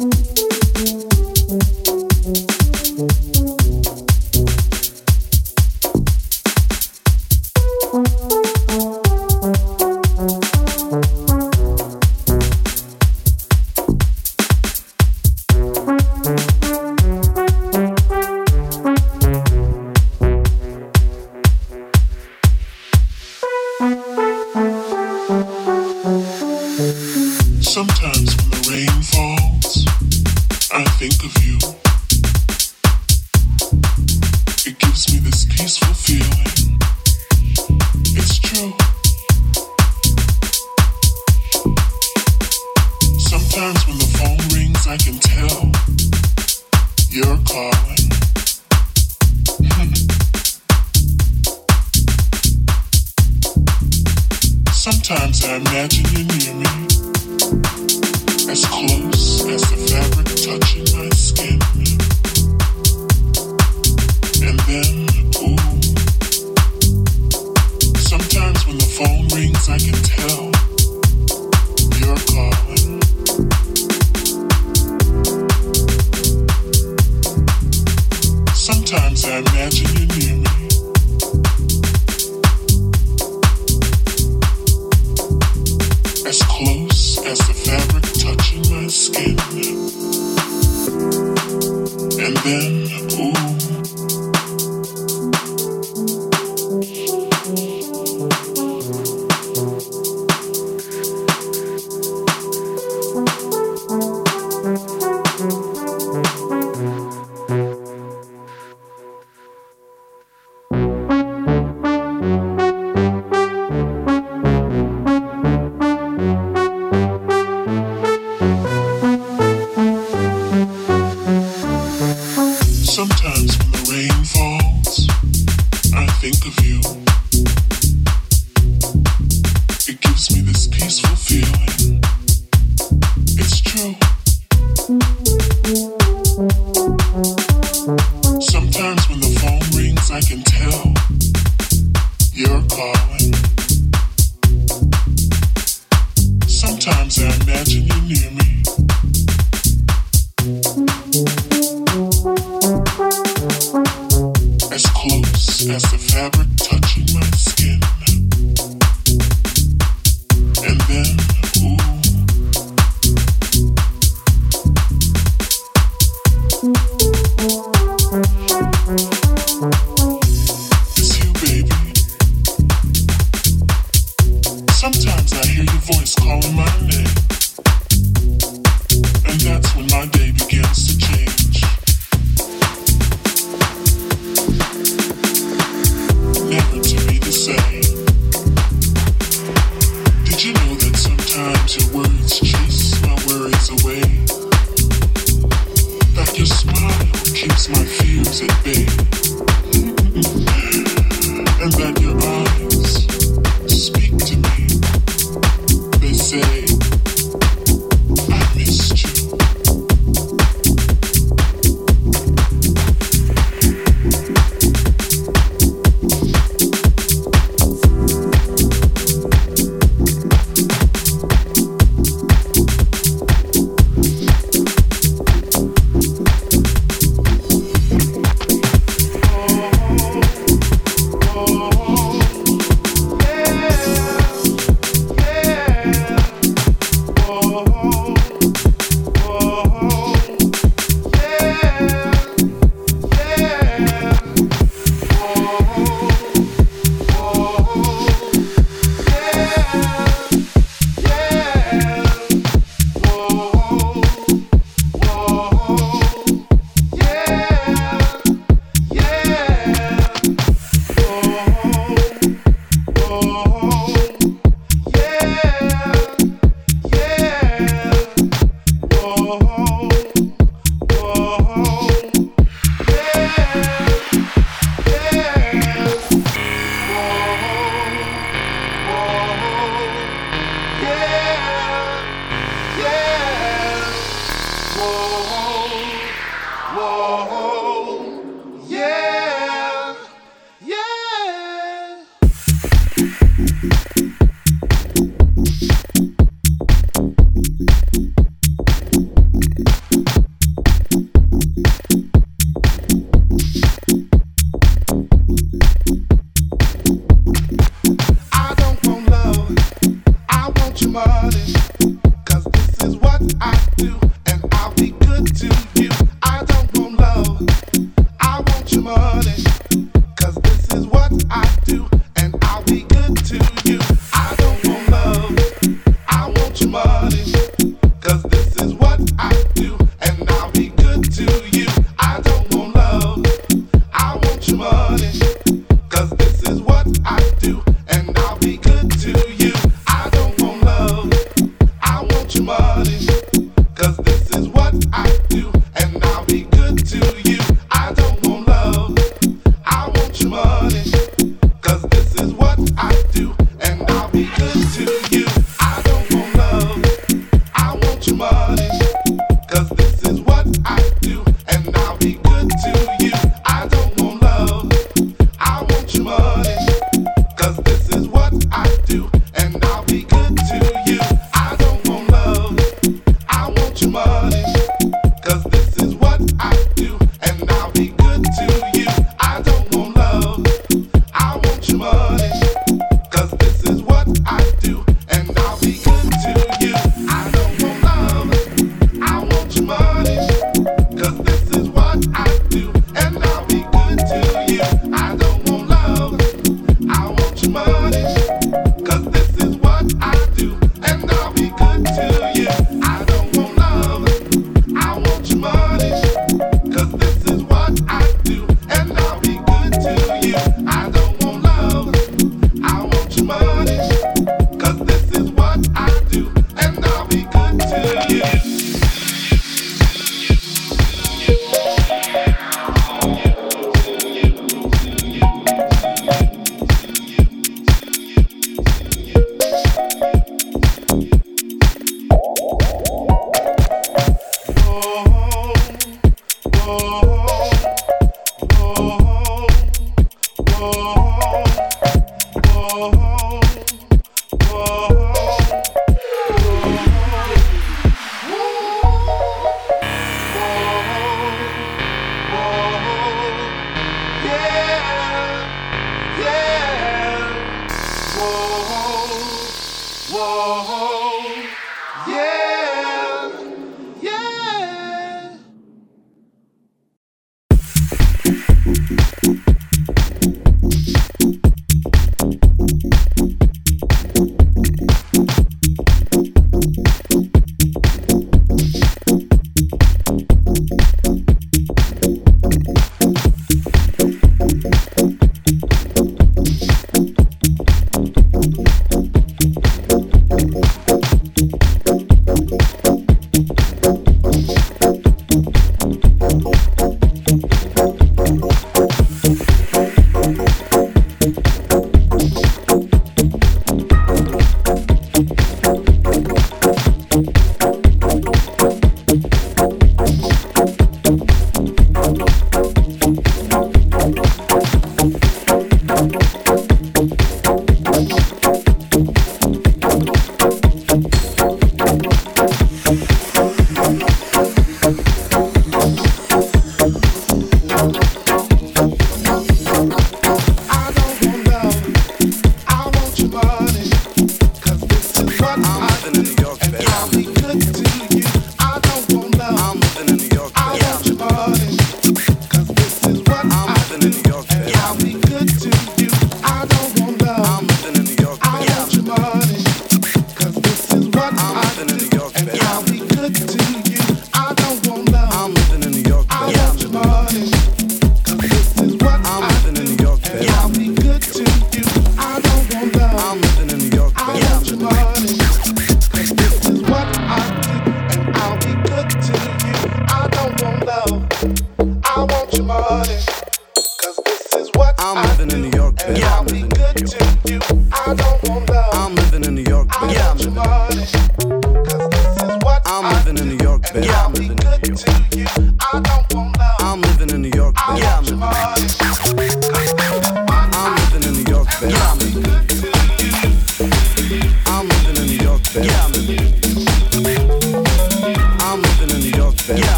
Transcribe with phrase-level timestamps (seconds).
[0.00, 0.29] Mm-hmm.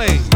[0.00, 0.29] slave.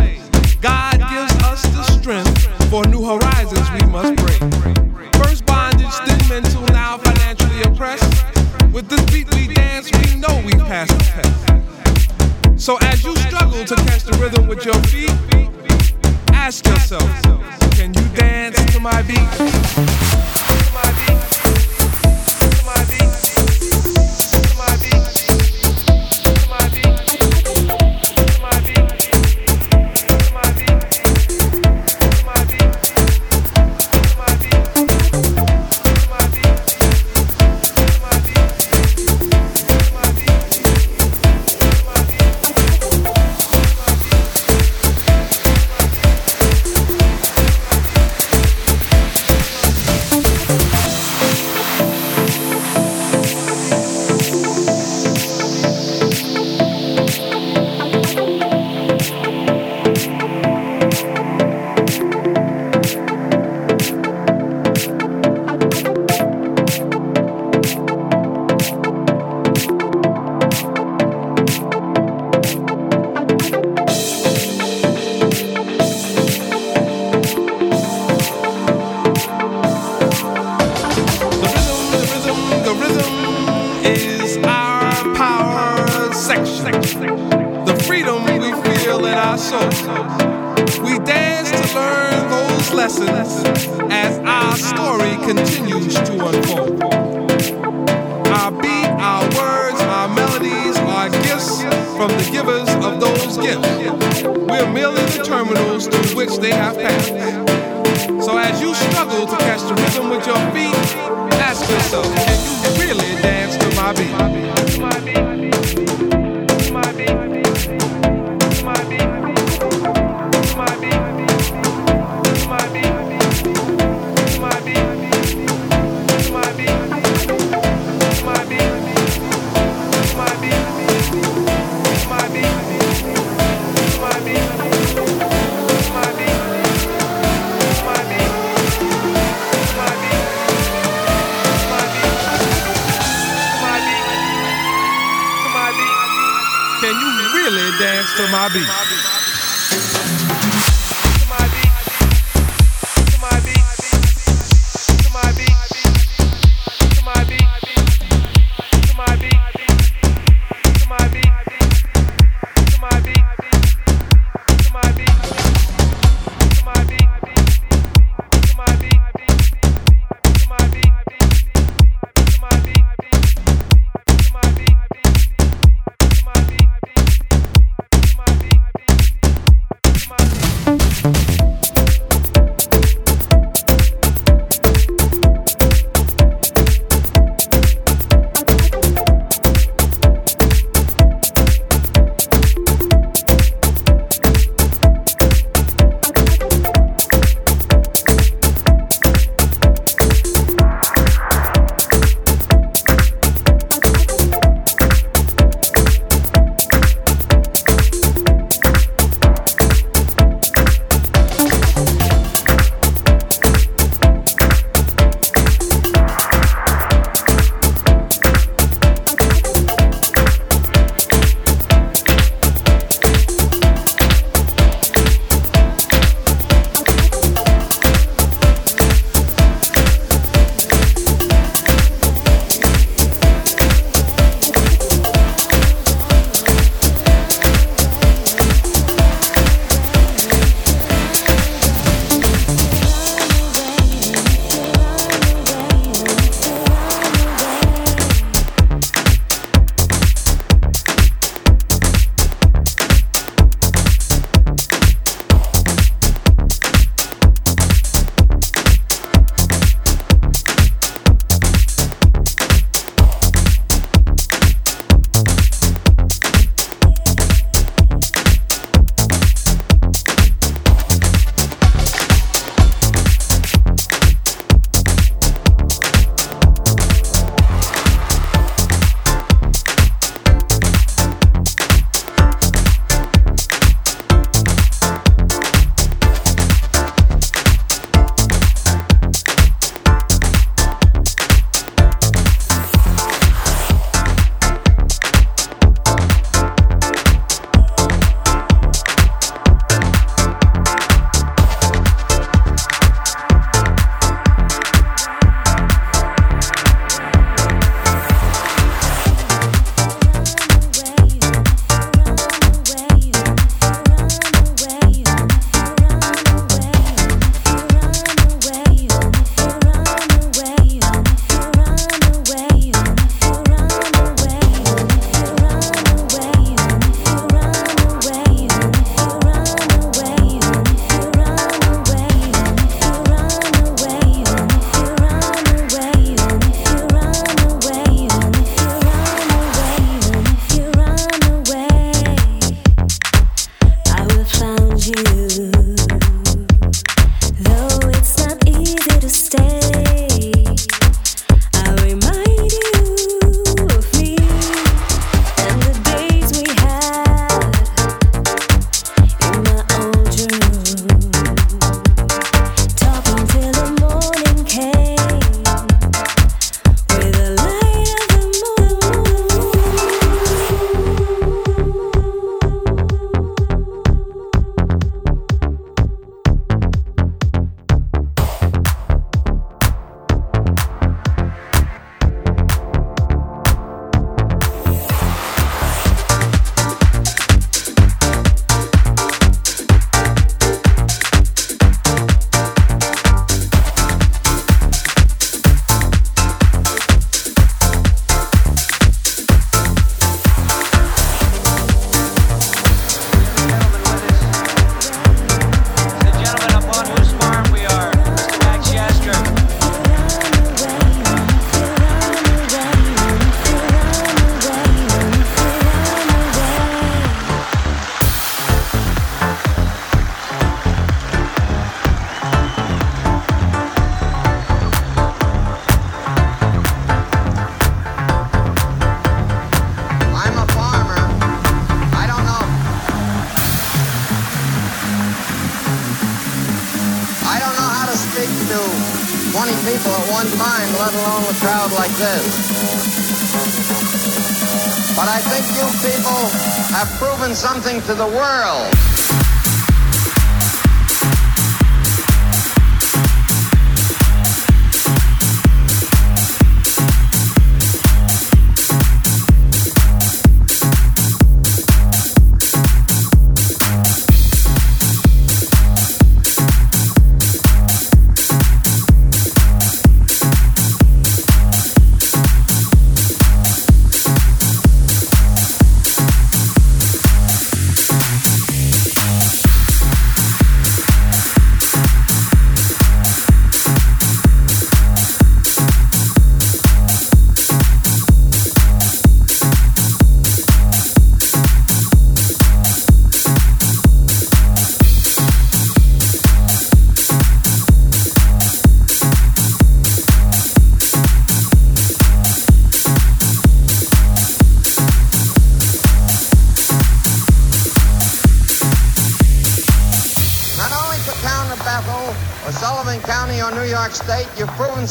[446.70, 449.23] Have proven something to the world.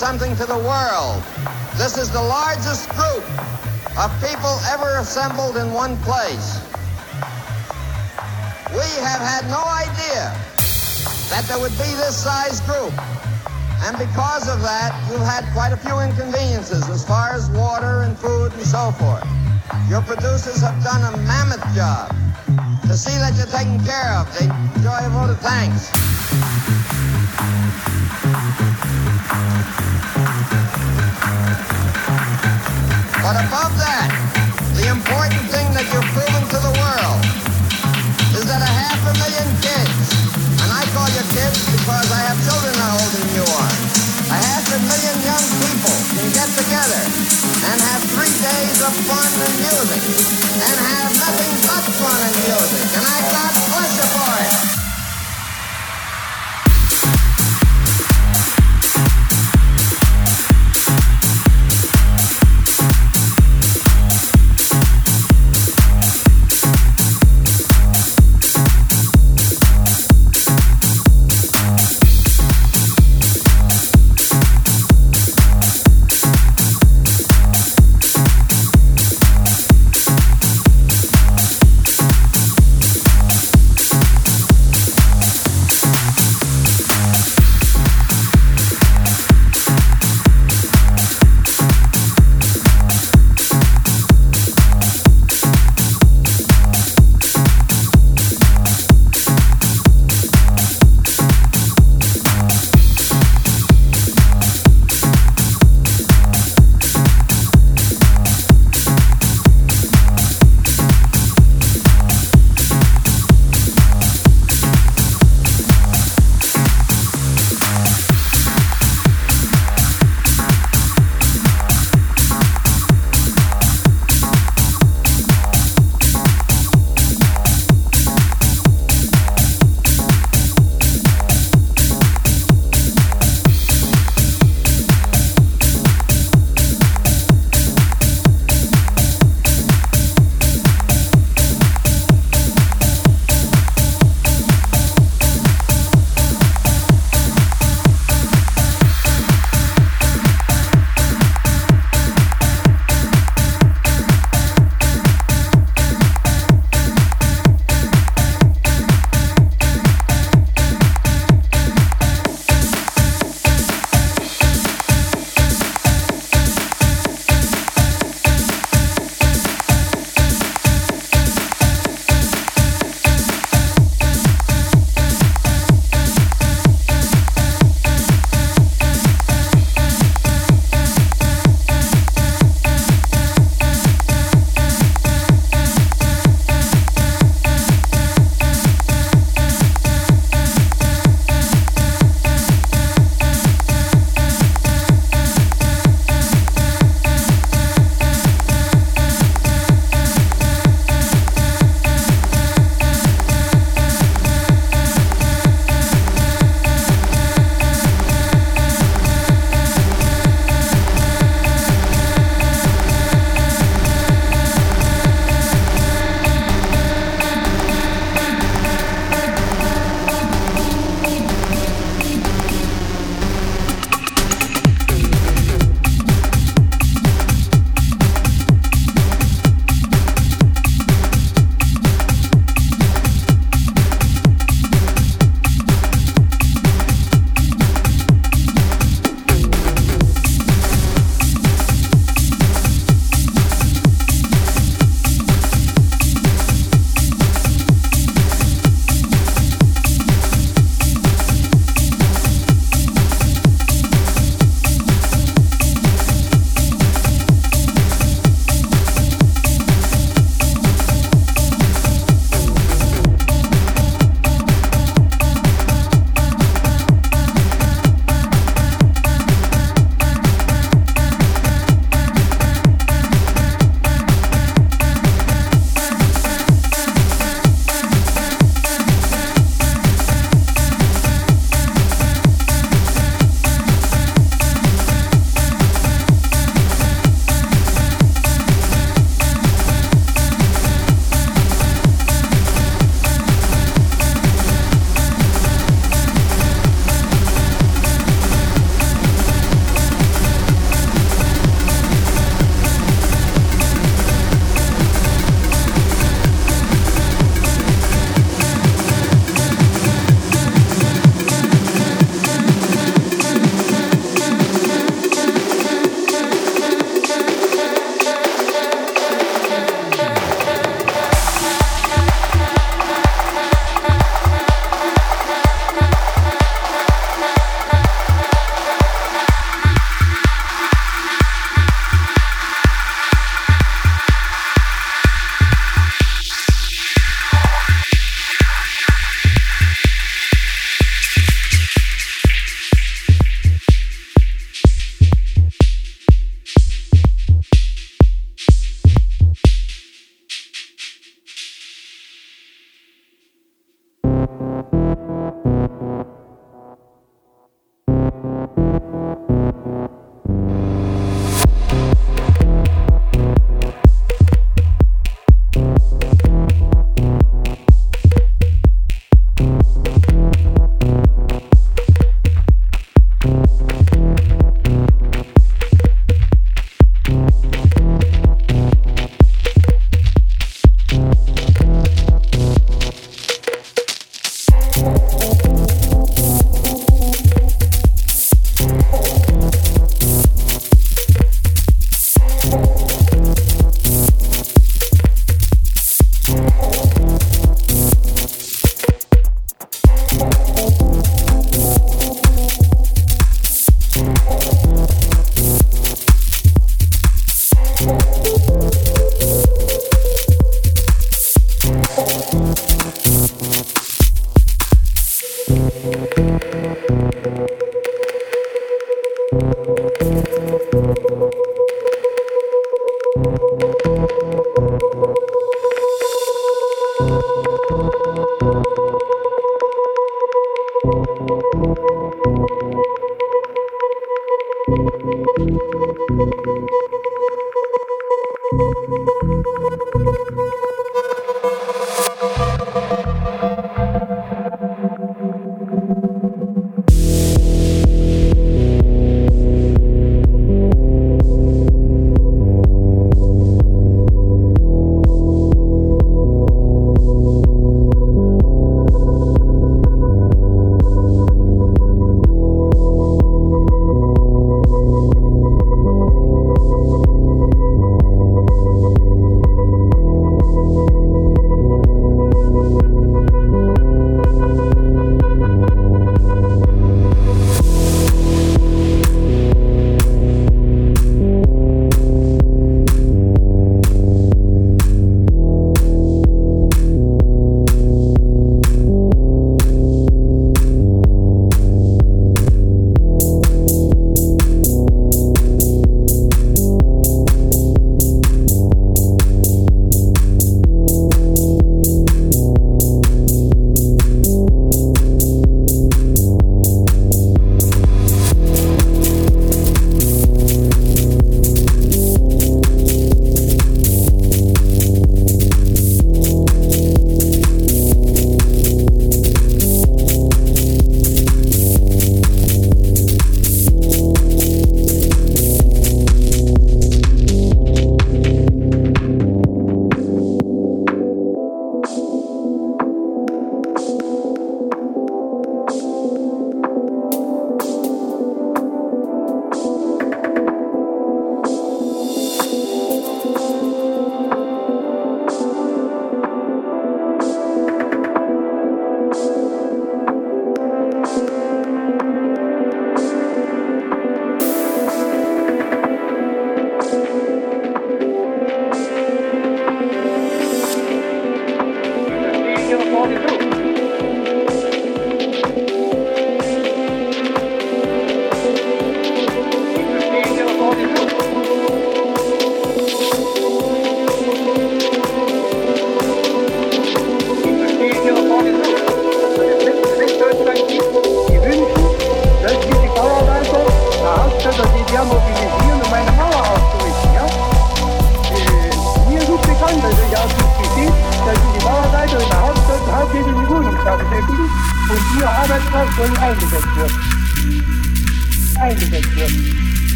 [0.00, 1.22] Something to the world.
[1.76, 3.20] This is the largest group
[4.00, 6.56] of people ever assembled in one place.
[8.72, 10.32] We have had no idea
[11.28, 12.96] that there would be this size group.
[13.84, 18.16] And because of that, you've had quite a few inconveniences as far as water and
[18.16, 19.28] food and so forth.
[19.88, 22.14] Your producers have done a mammoth job
[22.82, 24.26] to see that you're taken care of.
[24.38, 25.90] They enjoy a vote of thanks.
[33.22, 34.10] But above that,
[34.74, 36.39] the important thing that you've proven
[49.70, 50.02] music
[50.66, 52.79] and have nothing but fun and music.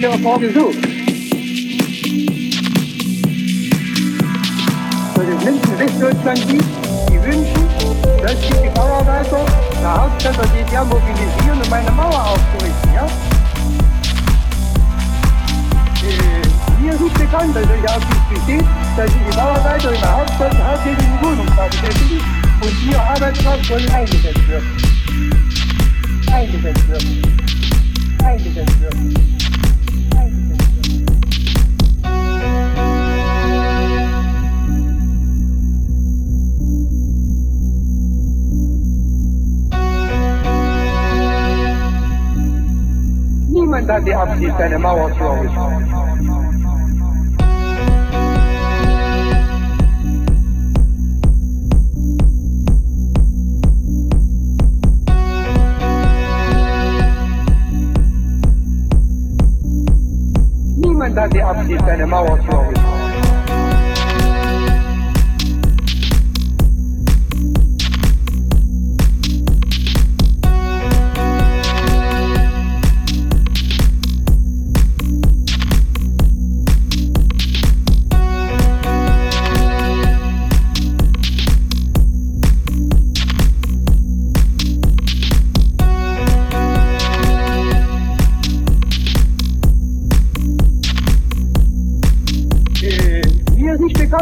[0.00, 0.78] ihre Formen sucht.
[5.14, 6.64] Für die Menschen Westdeutschland gibt,
[7.10, 7.68] die wünschen,
[8.22, 9.44] dass sich die Bauarbeiter
[9.80, 12.94] der Hauptstadt der DDR mobilisieren, um eine Mauer aufzurichten.
[12.94, 13.06] Ja?
[16.08, 18.64] Äh, mir ist nicht bekannt, dass solche Absicht besteht,
[18.96, 22.20] dass sich die Bauarbeiter in der Hauptstadt hauptsächlich in Wohnungsbau beschäftigen
[22.62, 24.76] und hier Arbeitskraft soll eingesetzt werden.
[26.32, 27.36] Eingesetzt werden.
[28.24, 29.39] Eingesetzt werden.
[43.90, 45.84] da die Absicht, eine Mauer zu errichten.
[60.76, 62.99] Niemand hat die Absicht, eine Mauer zu errichten.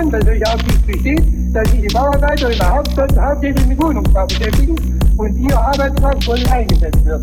[0.09, 4.76] Wohnung, das solche Aufsicht besteht, dass sich die Bauarbeiter überhaupt sonst hauptsächlich mit Wohnungsbau beschäftigen
[5.16, 7.22] und ihr Arbeitskraft voll eingesetzt wird.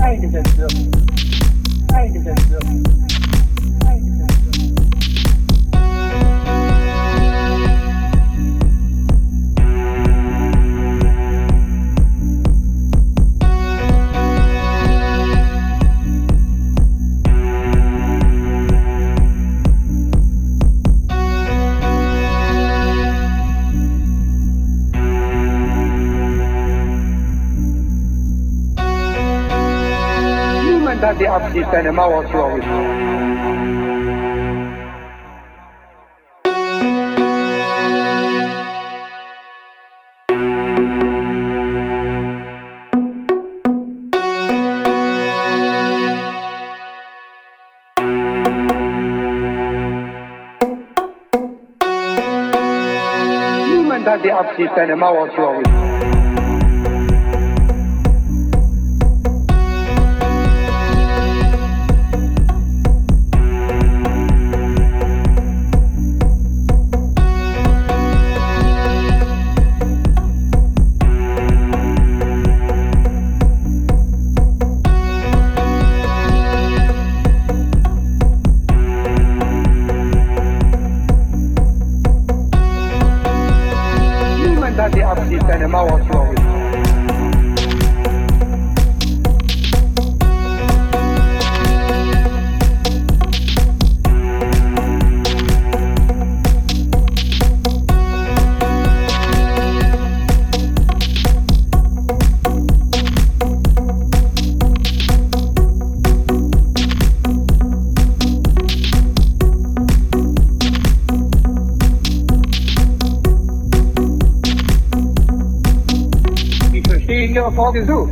[0.00, 0.74] Eingesetzt wird.
[1.92, 2.99] Eingesetzt wird.
[31.50, 32.70] Absicht, eine Mauer zu errichten.
[53.66, 55.99] Niemand hat die Absicht, eine Mauer zu errichten.
[117.50, 118.08] Ihre Frage so,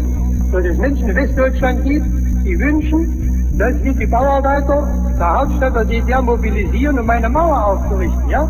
[0.53, 2.07] dass es Menschen in Westdeutschland gibt,
[2.45, 4.89] die wünschen, dass wir die Bauarbeiter
[5.19, 8.49] der Hauptstadt der DDR mobilisieren, um eine Mauer aufzurichten, ja?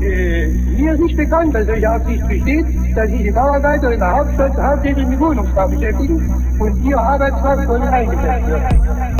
[0.00, 2.66] Äh, mir ist nicht bekannt, dass solche Absicht besteht,
[2.96, 7.82] dass sich die Bauarbeiter in der Hauptstadt hauptsächlich mit Wohnungsbau beschäftigen und ihr Arbeitskraft soll
[7.82, 9.11] eingesetzt wird.